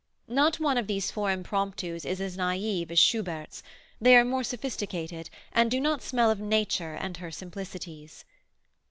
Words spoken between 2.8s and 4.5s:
as Schubert's; they are more